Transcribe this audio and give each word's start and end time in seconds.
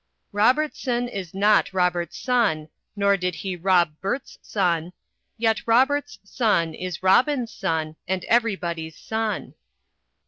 "Robertson 0.31 1.07
is 1.07 1.35
not 1.35 1.71
Robert's 1.73 2.17
son, 2.17 2.69
Nor 2.95 3.17
did 3.17 3.35
he 3.35 3.55
rob 3.55 3.93
Burt's 4.01 4.39
son, 4.41 4.93
Yet 5.37 5.61
Robert's 5.67 6.17
sun 6.23 6.73
is 6.73 7.03
Robin's 7.03 7.51
sun, 7.53 7.95
And 8.07 8.23
everybody's 8.25 8.97
sun. 8.97 9.53